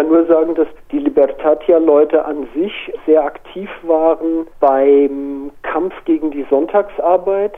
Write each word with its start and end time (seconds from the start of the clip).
kann 0.00 0.08
nur 0.08 0.24
sagen, 0.24 0.54
dass 0.54 0.66
die 0.92 0.98
Libertatia-Leute 0.98 2.24
an 2.24 2.48
sich 2.54 2.72
sehr 3.04 3.22
aktiv 3.22 3.68
waren 3.82 4.46
beim 4.58 5.50
Kampf 5.60 5.92
gegen 6.06 6.30
die 6.30 6.46
Sonntagsarbeit, 6.48 7.52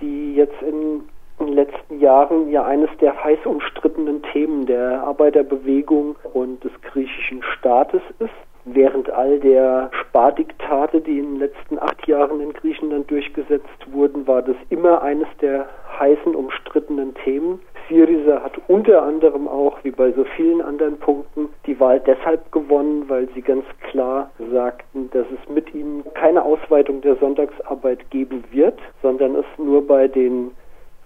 die 0.00 0.36
jetzt 0.36 0.62
in 0.62 1.00
den 1.40 1.48
letzten 1.48 1.98
Jahren 1.98 2.48
ja 2.48 2.64
eines 2.64 2.90
der 3.00 3.24
heiß 3.24 3.40
umstrittenen 3.44 4.22
Themen 4.22 4.66
der 4.66 5.02
Arbeiterbewegung 5.02 6.14
und 6.32 6.62
des 6.62 6.70
griechischen 6.80 7.42
Staates 7.58 8.02
ist. 8.20 8.30
Während 8.66 9.10
all 9.10 9.40
der 9.40 9.90
Spardiktate, 10.00 11.00
die 11.00 11.18
in 11.18 11.32
den 11.32 11.38
letzten 11.40 11.76
acht 11.80 12.06
Jahren 12.06 12.40
in 12.40 12.52
Griechenland 12.52 13.10
durchgesetzt 13.10 13.90
wurden, 13.90 14.28
war 14.28 14.42
das 14.42 14.56
immer 14.68 15.02
eines 15.02 15.26
der 15.40 15.66
heißen 15.98 16.36
umstrittenen 16.36 17.14
Themen. 17.24 17.58
Syriza 17.90 18.40
hat 18.42 18.52
unter 18.68 19.02
anderem 19.02 19.48
auch, 19.48 19.78
wie 19.82 19.90
bei 19.90 20.12
so 20.12 20.24
vielen 20.36 20.62
anderen 20.62 20.98
Punkten, 20.98 21.48
die 21.66 21.78
Wahl 21.80 22.00
deshalb 22.00 22.52
gewonnen, 22.52 23.04
weil 23.08 23.28
sie 23.34 23.42
ganz 23.42 23.64
klar 23.90 24.30
sagten, 24.52 25.10
dass 25.12 25.26
es 25.26 25.52
mit 25.52 25.74
ihnen 25.74 26.04
keine 26.14 26.42
Ausweitung 26.44 27.00
der 27.00 27.16
Sonntagsarbeit 27.16 28.08
geben 28.10 28.44
wird, 28.52 28.78
sondern 29.02 29.34
es 29.34 29.44
nur 29.58 29.86
bei 29.86 30.06
den 30.06 30.52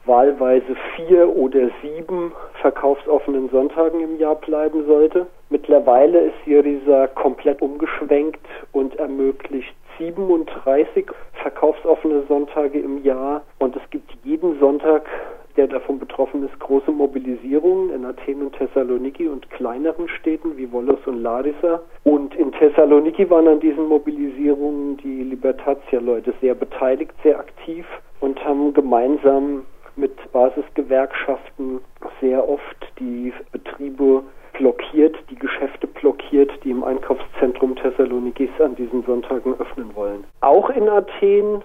wahlweise 0.04 0.76
vier 0.94 1.34
oder 1.34 1.70
sieben 1.82 2.32
verkaufsoffenen 2.60 3.48
Sonntagen 3.48 4.00
im 4.00 4.18
Jahr 4.18 4.34
bleiben 4.34 4.84
sollte. 4.86 5.26
Mittlerweile 5.48 6.18
ist 6.26 6.34
Syriza 6.44 7.06
komplett 7.06 7.62
umgeschwenkt 7.62 8.44
und 8.72 8.96
ermöglicht 8.96 9.74
37 9.98 11.06
verkaufsoffene 11.42 12.24
Sonntage 12.28 12.78
im 12.78 13.02
Jahr 13.02 13.42
und 13.58 13.76
es 13.76 13.82
gibt 13.90 14.10
jeden 14.24 14.58
Sonntag 14.58 15.08
der 15.56 15.68
davon 15.68 15.98
betroffen 15.98 16.44
ist, 16.44 16.58
große 16.58 16.90
Mobilisierungen 16.90 17.90
in 17.90 18.04
Athen 18.04 18.42
und 18.42 18.56
Thessaloniki 18.56 19.28
und 19.28 19.48
kleineren 19.50 20.08
Städten 20.08 20.56
wie 20.56 20.70
Volos 20.70 20.98
und 21.06 21.22
Larissa. 21.22 21.80
Und 22.02 22.34
in 22.34 22.52
Thessaloniki 22.52 23.28
waren 23.30 23.48
an 23.48 23.60
diesen 23.60 23.86
Mobilisierungen 23.86 24.96
die 24.98 25.22
Libertatia-Leute 25.22 26.34
sehr 26.40 26.54
beteiligt, 26.54 27.12
sehr 27.22 27.38
aktiv 27.38 27.86
und 28.20 28.44
haben 28.44 28.74
gemeinsam 28.74 29.64
mit 29.96 30.16
Basisgewerkschaften 30.32 31.80
sehr 32.20 32.48
oft 32.48 32.92
die 32.98 33.32
Betriebe 33.52 34.22
blockiert, 34.54 35.16
die 35.30 35.36
Geschäfte 35.36 35.86
blockiert, 35.86 36.50
die 36.64 36.70
im 36.70 36.84
Einkaufszentrum 36.84 37.76
Thessalonikis 37.76 38.50
an 38.60 38.74
diesen 38.76 39.04
Sonntagen 39.04 39.54
öffnen 39.58 39.94
wollen. 39.94 40.24
Auch 40.40 40.70
in 40.70 40.88
Athen 40.88 41.62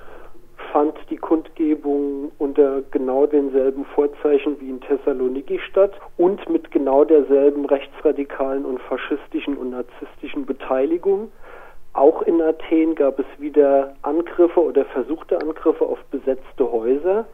fand 0.72 0.96
die 1.10 1.18
Kundgebung 1.18 2.32
unter 2.60 2.82
genau 2.92 3.26
denselben 3.26 3.86
Vorzeichen 3.86 4.60
wie 4.60 4.70
in 4.70 4.82
Thessaloniki 4.82 5.60
statt 5.70 5.94
und 6.18 6.50
mit 6.50 6.72
genau 6.72 7.06
derselben 7.06 7.66
rechtsradikalen 7.66 8.66
und 8.66 8.82
faschistischen 8.82 9.58
und 9.58 9.72
narzisstischen 9.72 10.46
Beteiligung. 10.46 11.32
Auch 11.94 12.22
in 12.24 12.42
Athen 12.42 12.96
gab 12.96 13.20
es 13.20 13.26
wieder 13.38 13.96
Angriffe 14.02 14.62
oder 14.62 14.86
versuchte 14.86 15.40
Angriffe 15.40 15.86
auf 15.86 16.00
besetzte 16.12 16.72
Häuser 16.72 17.26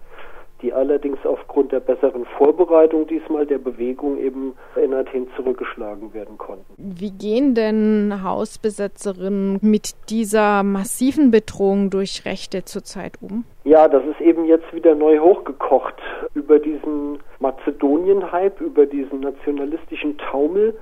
die 0.62 0.74
allerdings 0.74 1.18
aufgrund 1.26 1.72
der 1.72 1.80
besseren 1.80 2.26
Vorbereitung 2.38 3.08
diesmal 3.08 3.46
der 3.46 3.58
Bewegung 3.58 4.18
eben 4.18 4.54
in 4.82 4.94
Athen 4.94 5.28
zurückgeschlagen 5.36 6.14
werden 6.14 6.38
konnten. 6.38 6.66
Wie 6.78 7.12
gehen 7.12 7.56
denn 7.56 8.24
Hausbesetzerinnen 8.24 9.60
mit 9.62 9.94
dieser 10.10 10.64
massiven 10.64 11.32
Bedrohung 11.32 11.90
durch 11.90 12.26
Rechte 12.26 12.64
zurzeit 12.64 13.14
um? 13.22 13.44
Ja, 13.64 13.88
das 13.88 14.04
ist 14.06 14.22
eben 14.22 14.46
jetzt 14.46 14.74
wieder 14.74 14.96
neu 14.96 15.20
hochgekocht 15.20 15.96
über 16.34 16.60
diesen 16.60 17.20
Mazedonien-Hype, 17.40 18.62
über 18.62 18.86
diesen 18.86 19.22
nationalistischen 19.22 20.18
Taumel 20.18 20.76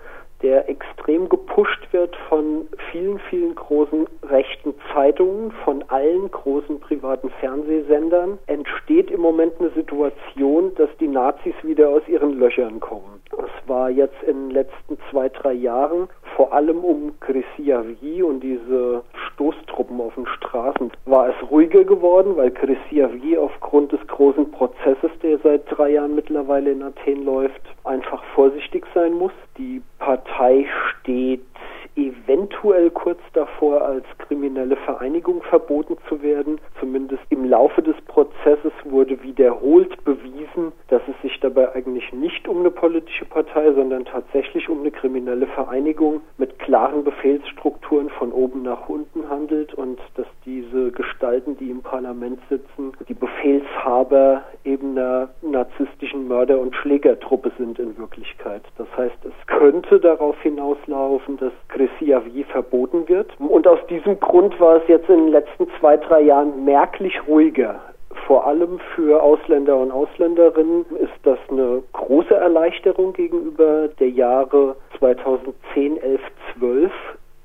der 0.44 0.70
extrem 0.70 1.30
gepusht 1.30 1.88
wird 1.92 2.16
von 2.30 2.68
vielen, 2.92 3.18
vielen 3.30 3.56
großen 3.56 4.08
rechten 4.24 4.76
Zeitungen, 4.94 5.52
von 5.64 5.84
allen 5.88 6.30
großen 6.30 6.80
privaten 6.82 7.30
Fernsehsendern, 7.40 8.38
entsteht 8.48 9.10
im 9.10 9.22
Moment 9.22 9.54
eine 9.60 9.70
Situation, 9.72 10.76
dass 10.76 10.90
die 11.00 11.08
Nazis 11.08 11.56
wieder 11.64 11.90
aus 11.90 12.04
ihren 12.08 12.38
Löchern 12.38 12.80
kommen. 12.80 13.22
Es 13.32 13.70
war 13.70 13.90
jetzt 13.90 14.22
in 14.24 14.50
den 14.50 14.52
letzten 14.52 14.98
zwei, 15.10 15.30
drei 15.30 15.54
Jahren 15.54 16.08
vor 16.36 16.54
allem 16.54 16.84
um 16.84 17.14
Kresiavi 17.20 18.22
und 18.22 18.42
diese 18.42 19.04
Stoßtruppen 19.14 20.00
auf 20.02 20.14
den 20.16 20.28
Straßen 20.28 20.92
war 21.06 21.30
es 21.30 21.52
ruhiger 21.52 21.84
geworden, 21.84 22.36
weil 22.36 22.52
Kresiavi 22.52 23.38
aufgrund 23.38 23.92
des 23.92 24.06
großen 24.08 24.52
Prozesses, 24.52 25.12
der 25.22 25.40
seit 25.40 25.64
drei 25.70 25.92
Jahren 25.92 26.16
mittlerweile 26.16 26.72
in 26.72 26.84
Athen 26.84 27.24
läuft, 27.24 27.62
einfach 27.84 28.24
vorsichtig 28.36 28.86
sein 28.94 29.14
muss. 29.14 29.32
Die 29.58 29.82
Partei 30.04 30.68
steht 31.00 31.53
eventuell 31.96 32.90
kurz 32.90 33.20
davor, 33.34 33.82
als 33.84 34.06
kriminelle 34.18 34.76
Vereinigung 34.78 35.42
verboten 35.44 35.98
zu 36.10 36.22
werden. 36.22 36.60
Zumindest 36.80 37.22
im 37.30 37.46
Laufe 37.46 37.82
des 37.82 37.96
Prozesses 38.08 38.72
wurde 38.86 39.22
wiederholt 39.24 40.04
bewiesen, 40.04 40.72
dass 40.88 41.02
es 41.08 41.22
sich 41.22 41.40
dabei 41.40 41.74
eigentlich 41.76 42.12
nicht 42.14 42.48
um 42.48 42.60
eine 42.60 42.72
politische 42.72 43.26
Partei, 43.26 43.72
sondern 43.74 44.06
tatsächlich 44.06 44.70
um 44.70 44.80
eine 44.82 44.92
kriminelle 44.92 45.48
Vereinigung 45.48 46.22
mit 46.38 46.60
klaren 46.60 47.04
Befehlsstrukturen 47.04 48.10
von 48.10 48.32
oben 48.32 48.64
nach 48.64 48.90
unten 48.90 49.30
handelt 49.30 49.74
und 49.74 50.00
dass 50.16 50.28
diese 50.46 50.92
Gestalten, 50.92 51.58
die 51.58 51.70
im 51.70 51.82
Parlament 51.82 52.40
sitzen, 52.50 52.94
die 53.08 53.14
Befehlshaber 53.14 54.44
eben 54.64 54.98
einer 54.98 55.30
narzisstischen 55.42 56.28
Mörder- 56.28 56.60
und 56.60 56.76
Schlägertruppe 56.76 57.52
sind 57.58 57.80
in 57.80 57.98
Wirklichkeit. 57.98 58.64
Das 58.78 58.88
heißt, 58.98 59.18
es 59.24 59.48
könnte 59.48 60.00
darauf 60.00 60.40
hinauslaufen, 60.42 61.38
dass 61.38 61.54
Gressiavi 61.84 62.44
verboten 62.46 63.08
wird. 63.08 63.32
Und 63.40 63.68
aus 63.68 63.80
diesem 63.90 64.20
Grund 64.20 64.60
war 64.60 64.78
es 64.78 64.88
jetzt 64.88 65.10
in 65.10 65.26
den 65.26 65.28
letzten 65.30 65.68
zwei, 65.80 65.98
drei 65.98 66.22
Jahren 66.22 66.64
merklich 66.66 67.28
ruhiger. 67.28 67.82
Vor 68.28 68.46
allem 68.46 68.80
für 68.96 69.22
Ausländer 69.22 69.78
und 69.78 69.92
Ausländerinnen 69.92 70.86
ist 71.00 71.14
das 71.24 71.40
eine 71.50 71.84
große 71.94 72.34
Erleichterung 72.34 73.14
gegenüber 73.14 73.90
der 74.00 74.10
Jahre 74.10 74.76
2010, 75.00 75.98
11, 75.98 76.22
12 76.58 76.92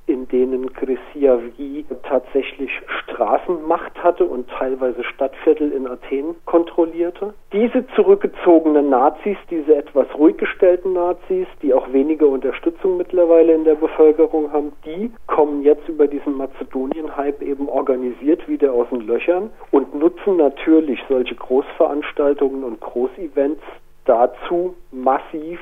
in 0.08 0.26
denen 0.28 0.72
Grisiavi 0.72 1.84
tatsächlich 2.02 2.70
Straßenmacht 3.02 4.02
hatte 4.02 4.24
und 4.24 4.48
teilweise 4.48 5.04
Stadtviertel 5.04 5.72
in 5.72 5.86
Athen 5.86 6.34
kontrollierte. 6.46 7.34
Diese 7.52 7.86
zurückgezogenen 7.94 8.88
Nazis, 8.88 9.36
diese 9.50 9.76
etwas 9.76 10.06
ruhig 10.14 10.38
gestellten 10.38 10.94
Nazis, 10.94 11.46
die 11.62 11.74
auch 11.74 11.92
weniger 11.92 12.26
Unterstützung 12.26 12.96
mittlerweile 12.96 13.54
in 13.54 13.64
der 13.64 13.74
Bevölkerung 13.74 14.52
haben, 14.52 14.72
die 14.84 15.12
kommen 15.26 15.62
jetzt 15.62 15.88
über 15.88 16.06
diesen 16.06 16.36
Mazedonien-Hype 16.36 17.42
eben 17.42 17.68
organisiert 17.68 18.48
wieder 18.48 18.72
aus 18.72 18.88
den 18.90 19.06
Löchern 19.06 19.50
und 19.70 19.94
nutzen 19.94 20.36
natürlich 20.36 21.00
solche 21.08 21.34
Großveranstaltungen 21.34 22.64
und 22.64 22.80
Großevents 22.80 23.62
dazu, 24.04 24.74
massiv 24.90 25.60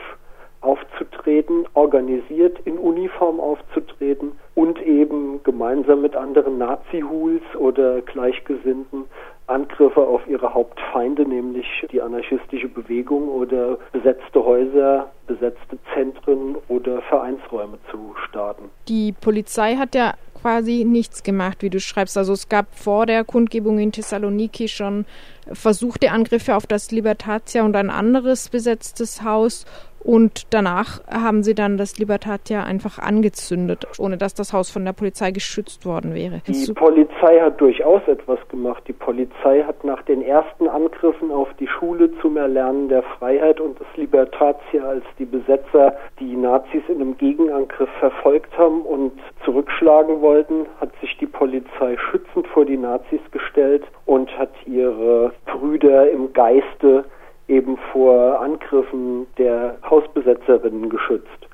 aufzutreten, 0.67 1.67
organisiert 1.75 2.59
in 2.65 2.77
Uniform 2.79 3.41
aufzutreten 3.41 4.33
und 4.55 4.83
eben 4.83 5.41
gemeinsam 5.45 6.03
mit 6.03 6.17
anderen 6.17 6.59
Nazi-Hools 6.59 7.43
oder 7.57 8.03
Gleichgesinnten 8.03 9.05
Angriffe 9.47 10.01
auf 10.01 10.27
ihre 10.27 10.55
Hauptfeinde, 10.55 11.25
nämlich 11.25 11.67
die 11.93 12.03
anarchistische 12.03 12.69
Bewegung 12.69 13.29
oder 13.29 13.79
besetzte 13.93 14.45
Häuser, 14.45 15.11
besetzte 15.29 15.79
Zentren 15.95 16.57
oder 16.69 17.01
Vereinsräume 17.03 17.79
zu 17.91 18.15
starten. 18.29 18.65
Die 18.89 19.13
Polizei 19.13 19.77
hat 19.77 19.95
ja 19.95 20.15
quasi 20.41 20.85
nichts 20.85 21.23
gemacht, 21.23 21.63
wie 21.63 21.71
du 21.71 21.79
schreibst. 21.79 22.19
Also 22.19 22.33
es 22.33 22.49
gab 22.49 22.75
vor 22.75 23.07
der 23.07 23.25
Kundgebung 23.25 23.79
in 23.79 23.93
Thessaloniki 23.93 24.69
schon 24.69 25.05
versuchte 25.53 26.11
Angriffe 26.11 26.57
auf 26.57 26.67
das 26.67 26.91
Libertatia 26.91 27.65
und 27.65 27.77
ein 27.77 27.91
anderes 27.91 28.49
besetztes 28.49 29.23
Haus 29.23 29.65
und 30.07 30.55
danach 30.55 31.01
haben 31.11 31.43
sie 31.43 31.57
dann 31.57 31.79
das 31.79 31.99
Libertatia 31.99 32.63
einfach 32.63 33.01
angezündet, 33.01 33.89
ohne 33.99 34.17
dass 34.17 34.35
das 34.35 34.53
Haus 34.53 34.71
von 34.71 34.85
der 34.85 34.93
Polizei 34.93 35.33
geschützt 35.33 35.85
worden 35.85 36.15
wäre. 36.15 36.43
Die 36.47 36.73
Polizei 36.73 37.41
hat 37.41 37.61
durchaus 37.61 38.07
etwas 38.07 38.39
gemacht. 38.49 38.85
Die 38.87 38.93
Polizei 38.93 39.65
hat 39.65 39.83
nach 39.83 40.03
den 40.03 40.23
ersten 40.23 40.69
Angriffen 40.69 41.33
auf 41.33 41.49
die 41.59 41.67
Schule 41.67 42.13
zum 42.21 42.37
Erlernen 42.37 42.89
der 42.89 43.03
Freiheit 43.03 43.61
und 43.61 43.81
das 43.81 43.89
Libertatia, 43.97 44.85
als 44.85 45.03
die 45.19 45.25
Besetzer 45.25 45.97
die 46.21 46.37
Nazis 46.37 46.83
in 46.87 47.01
einem 47.01 47.17
Gegenangriff 47.17 47.91
verfolgt 47.99 48.57
haben 48.57 48.83
und 48.83 49.11
zurückschlagen 49.45 50.21
wollten, 50.21 50.67
hat 50.81 50.91
sich 51.01 51.17
die 51.19 51.27
Polizei 51.27 51.97
schützend 51.97 52.47
vor 52.47 52.65
die 52.65 52.77
Nazis 52.77 53.21
gestellt 53.33 53.83
und 54.05 54.31
hat 54.39 54.53
ihre 54.67 55.33
Brüder 55.45 56.11
im 56.11 56.33
Geiste 56.33 57.05
eben 57.49 57.77
vor 57.93 58.41
Angriffen 58.41 59.27
der 59.39 59.77
Hausbesetzerinnen 59.89 60.91
geschützt. 60.91 61.49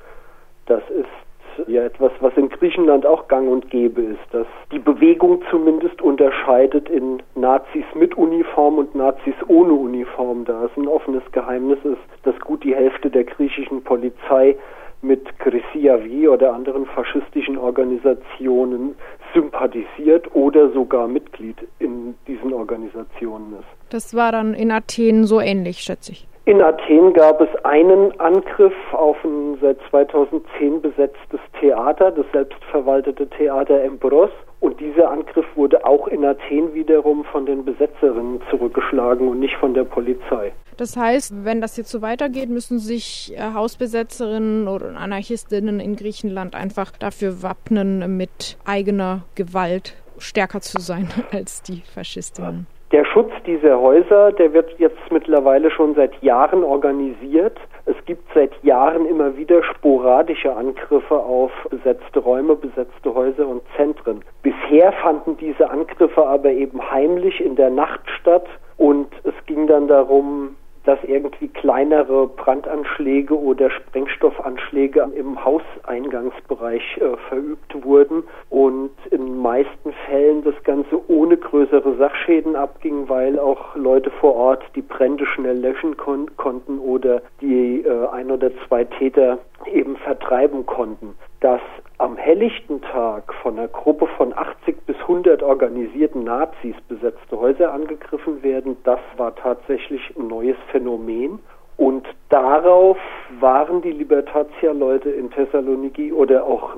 Das 0.66 0.82
ist 0.90 1.68
ja 1.68 1.82
etwas, 1.84 2.12
was 2.20 2.34
in 2.36 2.48
Griechenland 2.48 3.04
auch 3.04 3.28
gang 3.28 3.48
und 3.48 3.70
gäbe 3.70 4.00
ist, 4.00 4.26
dass 4.32 4.46
die 4.70 4.78
Bewegung 4.78 5.42
zumindest 5.50 6.00
unterscheidet 6.00 6.88
in 6.88 7.22
Nazis 7.34 7.84
mit 7.94 8.16
Uniform 8.16 8.78
und 8.78 8.94
Nazis 8.94 9.34
ohne 9.48 9.72
Uniform, 9.72 10.44
da 10.44 10.64
es 10.64 10.70
ein 10.76 10.88
offenes 10.88 11.22
Geheimnis 11.32 11.78
ist, 11.84 12.00
dass 12.22 12.38
gut 12.40 12.64
die 12.64 12.74
Hälfte 12.74 13.10
der 13.10 13.24
griechischen 13.24 13.82
Polizei 13.82 14.56
mit 15.02 15.38
Chrysiavi 15.40 16.28
oder 16.28 16.54
anderen 16.54 16.86
faschistischen 16.86 17.58
Organisationen 17.58 18.94
sympathisiert 19.34 20.34
oder 20.34 20.72
sogar 20.72 21.08
Mitglied 21.08 21.56
in 21.78 22.14
diesen 22.26 22.52
Organisationen 22.52 23.54
ist. 23.58 23.92
Das 23.92 24.14
war 24.14 24.32
dann 24.32 24.54
in 24.54 24.70
Athen 24.70 25.24
so 25.24 25.40
ähnlich, 25.40 25.80
schätze 25.80 26.12
ich. 26.12 26.26
In 26.44 26.60
Athen 26.60 27.12
gab 27.12 27.40
es 27.40 27.64
einen 27.64 28.18
Angriff 28.18 28.74
auf 28.90 29.16
ein 29.24 29.58
seit 29.60 29.78
2010 29.90 30.82
besetztes 30.82 31.38
Theater, 31.60 32.10
das 32.10 32.26
selbstverwaltete 32.32 33.28
Theater 33.28 33.80
Embros. 33.84 34.30
Und 34.58 34.80
dieser 34.80 35.08
Angriff 35.08 35.46
wurde 35.54 35.84
auch 35.84 36.08
in 36.08 36.24
Athen 36.24 36.74
wiederum 36.74 37.24
von 37.24 37.46
den 37.46 37.64
Besetzerinnen 37.64 38.40
zurückgeschlagen 38.50 39.28
und 39.28 39.38
nicht 39.38 39.54
von 39.56 39.74
der 39.74 39.84
Polizei. 39.84 40.52
Das 40.76 40.96
heißt, 40.96 41.44
wenn 41.44 41.60
das 41.60 41.76
jetzt 41.76 41.90
so 41.90 42.02
weitergeht, 42.02 42.48
müssen 42.48 42.80
sich 42.80 43.32
äh, 43.36 43.54
Hausbesetzerinnen 43.54 44.66
oder 44.66 44.96
Anarchistinnen 44.96 45.78
in 45.78 45.94
Griechenland 45.94 46.56
einfach 46.56 46.90
dafür 46.90 47.44
wappnen, 47.44 48.16
mit 48.16 48.58
eigener 48.64 49.22
Gewalt 49.36 49.94
stärker 50.18 50.60
zu 50.60 50.80
sein 50.80 51.08
als 51.32 51.62
die 51.62 51.82
Faschistinnen. 51.94 52.66
Der 52.92 53.06
Schutz 53.06 53.32
dieser 53.46 53.80
Häuser, 53.80 54.32
der 54.32 54.52
wird 54.52 54.78
jetzt 54.78 55.00
mittlerweile 55.10 55.70
schon 55.70 55.94
seit 55.94 56.14
Jahren 56.22 56.62
organisiert. 56.62 57.58
Es 57.86 57.96
gibt 58.04 58.22
seit 58.34 58.52
Jahren 58.62 59.06
immer 59.06 59.34
wieder 59.34 59.62
sporadische 59.62 60.54
Angriffe 60.54 61.18
auf 61.18 61.50
besetzte 61.70 62.18
Räume, 62.18 62.54
besetzte 62.54 63.14
Häuser 63.14 63.48
und 63.48 63.62
Zentren. 63.76 64.22
Bisher 64.42 64.92
fanden 64.92 65.38
diese 65.38 65.70
Angriffe 65.70 66.26
aber 66.26 66.50
eben 66.50 66.82
heimlich 66.90 67.40
in 67.42 67.56
der 67.56 67.70
Nacht 67.70 68.02
statt 68.20 68.46
und 68.76 69.08
es 69.24 69.34
ging 69.46 69.66
dann 69.66 69.88
darum, 69.88 70.56
dass 70.84 70.98
irgendwie 71.04 71.48
kleinere 71.48 72.26
Brandanschläge 72.26 73.38
oder 73.38 73.70
Sprengstoffanschläge 73.70 75.08
im 75.16 75.44
Hauseingangsbereich 75.44 76.98
äh, 76.98 77.16
verübt 77.28 77.84
wurden 77.84 78.24
und 78.50 78.90
in 79.10 79.38
meisten 79.38 79.92
Fällen 80.06 80.42
das 80.44 80.54
Ganze 80.64 81.00
ohne 81.08 81.36
größere 81.36 81.96
Sachschäden 81.96 82.56
abging, 82.56 83.08
weil 83.08 83.38
auch 83.38 83.76
Leute 83.76 84.10
vor 84.10 84.34
Ort 84.34 84.64
die 84.74 84.82
Brände 84.82 85.26
schnell 85.26 85.58
löschen 85.58 85.96
kon 85.96 86.30
konnten 86.36 86.78
oder 86.78 87.22
die 87.40 87.82
äh, 87.82 88.08
ein 88.08 88.30
oder 88.30 88.50
zwei 88.66 88.84
Täter 88.84 89.38
eben 89.72 89.96
vertreiben 89.96 90.66
konnten. 90.66 91.14
Dass 91.40 91.60
am 92.02 92.16
helllichten 92.16 92.82
Tag 92.82 93.32
von 93.42 93.56
einer 93.56 93.68
Gruppe 93.68 94.08
von 94.16 94.36
80 94.36 94.86
bis 94.86 94.96
100 95.02 95.40
organisierten 95.40 96.24
Nazis 96.24 96.74
besetzte 96.88 97.38
Häuser 97.38 97.72
angegriffen 97.72 98.42
werden, 98.42 98.76
das 98.82 98.98
war 99.16 99.36
tatsächlich 99.36 100.00
ein 100.16 100.26
neues 100.26 100.56
Phänomen. 100.72 101.38
Und 101.76 102.04
darauf 102.28 102.98
waren 103.38 103.82
die 103.82 103.92
Libertatia-Leute 103.92 105.10
in 105.10 105.30
Thessaloniki 105.30 106.12
oder 106.12 106.44
auch 106.44 106.76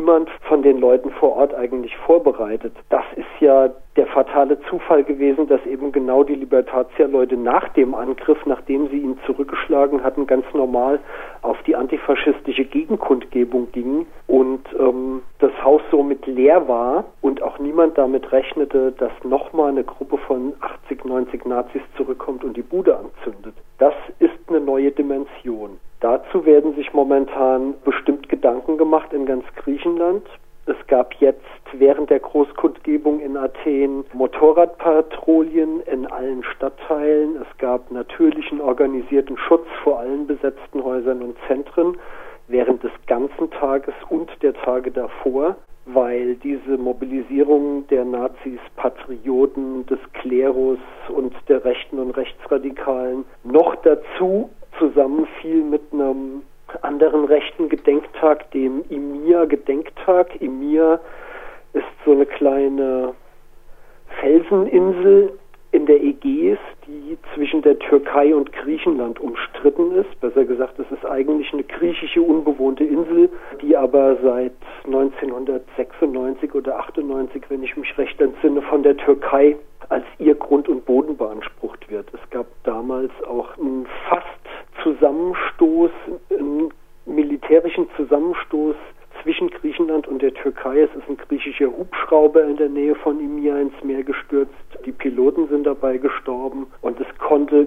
niemand 0.00 0.30
von 0.48 0.62
den 0.62 0.78
Leuten 0.78 1.10
vor 1.10 1.36
Ort 1.36 1.54
eigentlich 1.54 1.94
vorbereitet. 1.98 2.72
Das 2.88 3.04
ist 3.16 3.26
ja 3.40 3.70
der 3.96 4.06
fatale 4.06 4.58
Zufall 4.62 5.04
gewesen, 5.04 5.46
dass 5.46 5.64
eben 5.66 5.92
genau 5.92 6.24
die 6.24 6.36
Libertatia-Leute 6.36 7.36
nach 7.36 7.68
dem 7.70 7.94
Angriff, 7.94 8.38
nachdem 8.46 8.88
sie 8.88 8.98
ihn 8.98 9.18
zurückgeschlagen 9.26 10.02
hatten, 10.02 10.26
ganz 10.26 10.46
normal 10.54 11.00
auf 11.42 11.62
die 11.64 11.76
antifaschistische 11.76 12.64
Gegenkundgebung 12.64 13.70
gingen 13.72 14.06
und 14.26 14.62
ähm, 14.78 15.22
das 15.38 15.52
Haus 15.62 15.82
somit 15.90 16.26
leer 16.26 16.66
war 16.66 17.04
und 17.20 17.42
auch 17.42 17.58
niemand 17.58 17.98
damit 17.98 18.32
rechnete, 18.32 18.92
dass 18.92 19.12
nochmal 19.24 19.70
eine 19.70 19.84
Gruppe 19.84 20.16
von 20.18 20.54
80, 20.60 21.04
90 21.04 21.44
Nazis 21.44 21.82
zurückkommt 21.96 22.42
und 22.44 22.56
die 22.56 22.62
Bude 22.62 22.96
anzündet. 22.96 23.54
Das 23.78 23.94
ist 24.18 24.29
eine 24.50 24.60
neue 24.60 24.90
Dimension. 24.90 25.78
Dazu 26.00 26.44
werden 26.44 26.74
sich 26.74 26.92
momentan 26.92 27.74
bestimmt 27.84 28.28
Gedanken 28.28 28.78
gemacht 28.78 29.12
in 29.12 29.26
ganz 29.26 29.44
Griechenland. 29.56 30.26
Es 30.66 30.76
gab 30.86 31.14
jetzt 31.14 31.40
während 31.72 32.10
der 32.10 32.20
Großkundgebung 32.20 33.20
in 33.20 33.36
Athen 33.36 34.04
Motorradpatrouillen 34.12 35.80
in 35.82 36.06
allen 36.06 36.44
Stadtteilen. 36.44 37.36
Es 37.36 37.58
gab 37.58 37.90
natürlichen 37.90 38.60
organisierten 38.60 39.36
Schutz 39.36 39.66
vor 39.82 40.00
allen 40.00 40.26
besetzten 40.26 40.84
Häusern 40.84 41.22
und 41.22 41.36
Zentren 41.48 41.96
während 42.48 42.82
des 42.82 42.92
ganzen 43.06 43.50
Tages 43.50 43.94
und 44.08 44.30
der 44.42 44.54
Tage 44.54 44.90
davor, 44.90 45.56
weil 45.94 46.36
diese 46.36 46.76
Mobilisierung 46.76 47.86
der 47.88 48.04
Nazis, 48.04 48.60
Patrioten, 48.76 49.86
des 49.86 49.98
Klerus 50.14 50.78
und 51.08 51.34
der 51.48 51.64
Rechten 51.64 51.98
und 51.98 52.12
Rechtsradikalen 52.12 53.24
noch 53.44 53.76
dazu 53.76 54.50
zusammenfiel 54.78 55.62
mit 55.62 55.82
einem 55.92 56.42
anderen 56.82 57.24
rechten 57.24 57.68
Gedenktag, 57.68 58.50
dem 58.52 58.84
Imir-Gedenktag. 58.88 60.40
Imir 60.40 61.00
ist 61.72 61.84
so 62.04 62.12
eine 62.12 62.26
kleine 62.26 63.14
Felseninsel 64.20 65.32
in 65.72 65.86
der 65.86 66.02
Ägäis, 66.02 66.39
zwischen 67.60 67.62
der 67.62 67.78
Türkei 67.78 68.34
und 68.34 68.52
Griechenland 68.52 69.20
umstritten 69.20 69.94
ist. 69.94 70.20
Besser 70.20 70.44
gesagt, 70.44 70.78
es 70.78 70.90
ist 70.90 71.04
eigentlich 71.04 71.52
eine 71.52 71.64
griechische 71.64 72.22
unbewohnte 72.22 72.84
Insel, 72.84 73.28
die 73.60 73.76
aber 73.76 74.16
seit 74.22 74.52
1996 74.86 76.54
oder 76.54 76.78
98, 76.78 77.42
wenn 77.48 77.62
ich 77.62 77.76
mich 77.76 77.96
recht 77.98 78.20
entsinne, 78.20 78.62
von 78.62 78.82
der 78.82 78.96
Türkei 78.96 79.56
als 79.88 80.04
ihr 80.18 80.34
Grund 80.34 80.68
und 80.68 80.84
Boden 80.84 81.16
beansprucht 81.16 81.90
wird. 81.90 82.06
Es 82.12 82.30
gab 82.30 82.46
damals 82.64 83.10
auch 83.28 83.58
einen 83.58 83.86
fast 84.08 84.26
Zusammenstoß, 84.82 85.90
einen 86.38 86.70
militärischen 87.06 87.88
Zusammenstoß 87.96 88.76
zwischen 89.22 89.50
Griechenland 89.50 90.08
und 90.08 90.22
der 90.22 90.32
Türkei. 90.34 90.80
Es 90.80 90.90
ist 90.94 91.08
ein 91.08 91.16
griechischer 91.16 91.66
Hubschrauber 91.66 92.44
in 92.44 92.56
der 92.56 92.68
Nähe 92.68 92.94
von 92.94 93.20
Imia 93.20 93.58
ins 93.58 93.74
Meer 93.82 94.02
gestürzt. 94.02 94.52
Die 94.84 94.92
Piloten 94.92 95.48
sind 95.48 95.64
dabei 95.64 95.98
gestorben 95.98 96.66
und 96.80 96.98
es 97.00 97.06
konnte 97.18 97.66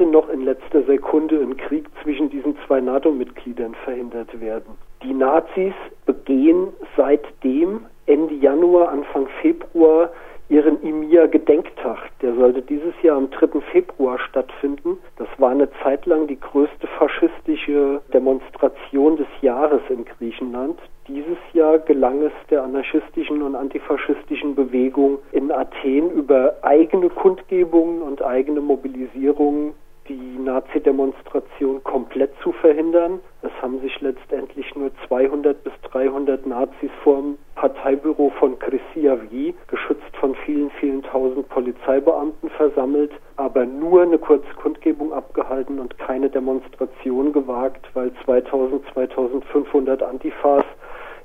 gerade 0.00 0.10
noch 0.10 0.28
in 0.30 0.44
letzter 0.44 0.82
Sekunde 0.84 1.40
ein 1.40 1.56
Krieg 1.56 1.86
zwischen 2.02 2.30
diesen 2.30 2.56
zwei 2.66 2.80
NATO-Mitgliedern 2.80 3.74
verhindert 3.84 4.40
werden. 4.40 4.78
Die 5.02 5.12
Nazis 5.12 5.74
begehen 6.06 6.68
seitdem 6.96 7.86
Ende 8.06 8.34
Januar, 8.34 8.88
Anfang 8.88 9.28
Februar 9.42 10.10
ihren 10.48 10.82
IMIA-Gedenktag. 10.82 11.98
Der 12.22 12.34
sollte 12.34 12.62
dieses 12.62 12.94
Jahr 13.02 13.18
am 13.18 13.30
3. 13.30 13.60
Februar 13.72 14.18
stattfinden. 14.18 14.98
Das 15.16 15.28
war 15.38 15.50
eine 15.50 15.68
Zeit 15.82 16.06
lang 16.06 16.26
die 16.26 16.40
größte 16.40 16.86
faschistische 16.98 18.00
Demonstration 18.12 19.16
des 19.16 19.28
Jahres 19.42 19.82
in 19.90 20.04
Griechenland. 20.04 20.80
Dieses 21.06 21.38
Jahr 21.52 21.78
gelang 21.78 22.22
es 22.22 22.32
der 22.50 22.64
anarchistischen 22.64 23.42
und 23.42 23.54
antifaschistischen 23.54 24.54
Bewegung 24.54 25.18
in 25.32 25.52
Athen 25.52 26.10
über 26.10 26.56
eigene 26.62 27.10
Kundgebungen 27.10 28.02
und 28.02 28.22
eigene 28.22 28.60
Mobilisierungen 28.60 29.74
die 30.10 30.38
Nazi-Demonstration 30.38 31.82
komplett 31.84 32.32
zu 32.42 32.50
verhindern. 32.50 33.20
Es 33.42 33.52
haben 33.62 33.80
sich 33.80 34.00
letztendlich 34.00 34.74
nur 34.74 34.90
200 35.06 35.62
bis 35.62 35.72
300 35.92 36.46
Nazis 36.46 36.90
vor 37.04 37.16
dem 37.16 37.38
Parteibüro 37.54 38.30
von 38.38 38.58
Chrysiavi, 38.58 39.54
geschützt 39.68 40.16
von 40.18 40.34
vielen, 40.44 40.70
vielen 40.80 41.02
tausend 41.04 41.48
Polizeibeamten, 41.48 42.50
versammelt, 42.50 43.12
aber 43.36 43.64
nur 43.64 44.02
eine 44.02 44.18
Kurzkundgebung 44.18 45.12
abgehalten 45.12 45.78
und 45.78 45.96
keine 45.98 46.28
Demonstration 46.28 47.32
gewagt, 47.32 47.86
weil 47.94 48.10
2000, 48.24 48.82
2500 48.92 50.02
Antifas 50.02 50.64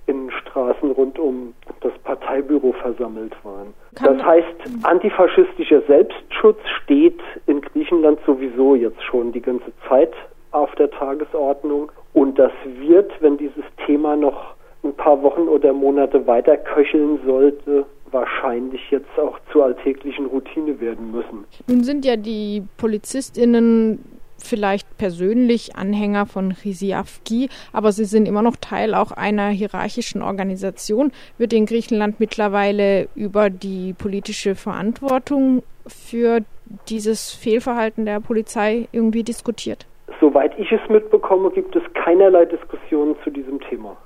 in 0.07 0.29
Straßen 0.31 0.91
rund 0.91 1.17
um 1.19 1.53
das 1.81 1.93
Parteibüro 2.03 2.73
versammelt 2.73 3.33
waren. 3.43 3.73
Kann 3.95 4.17
das 4.17 4.25
heißt, 4.25 4.45
antifaschistischer 4.83 5.81
Selbstschutz 5.87 6.59
steht 6.83 7.19
in 7.47 7.61
Griechenland 7.61 8.19
sowieso 8.25 8.75
jetzt 8.75 9.01
schon 9.03 9.31
die 9.31 9.41
ganze 9.41 9.71
Zeit 9.87 10.13
auf 10.51 10.73
der 10.75 10.89
Tagesordnung 10.91 11.91
und 12.13 12.39
das 12.39 12.51
wird, 12.79 13.11
wenn 13.21 13.37
dieses 13.37 13.63
Thema 13.85 14.15
noch 14.15 14.55
ein 14.83 14.93
paar 14.93 15.21
Wochen 15.23 15.47
oder 15.47 15.73
Monate 15.73 16.25
weiter 16.27 16.55
köcheln 16.55 17.19
sollte, 17.25 17.85
wahrscheinlich 18.11 18.81
jetzt 18.91 19.17
auch 19.17 19.37
zur 19.51 19.65
alltäglichen 19.65 20.27
Routine 20.27 20.79
werden 20.79 21.11
müssen. 21.11 21.45
Nun 21.67 21.83
sind 21.83 22.05
ja 22.05 22.15
die 22.15 22.63
PolizistInnen 22.77 23.99
vielleicht 24.37 24.97
persönlich 24.97 25.75
Anhänger 25.75 26.25
von 26.25 26.53
Chrysiavki, 26.53 27.49
aber 27.73 27.91
sie 27.91 28.05
sind 28.05 28.27
immer 28.27 28.41
noch 28.41 28.55
Teil 28.55 28.93
auch 28.93 29.11
einer 29.11 29.49
hierarchischen 29.49 30.21
Organisation. 30.21 31.11
Wird 31.37 31.53
in 31.53 31.65
Griechenland 31.65 32.19
mittlerweile 32.19 33.07
über 33.15 33.49
die 33.49 33.93
politische 33.93 34.55
Verantwortung 34.55 35.63
für 35.87 36.41
dieses 36.89 37.31
Fehlverhalten 37.31 38.05
der 38.05 38.19
Polizei 38.19 38.87
irgendwie 38.91 39.23
diskutiert? 39.23 39.85
Soweit 40.19 40.57
ich 40.57 40.71
es 40.71 40.81
mitbekomme, 40.89 41.51
gibt 41.51 41.75
es 41.75 41.83
keinerlei 41.93 42.45
Diskussionen 42.45 43.15
zu 43.23 43.29
diesem 43.29 43.59
Thema. 43.61 43.97